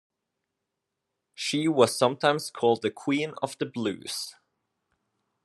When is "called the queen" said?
2.49-3.35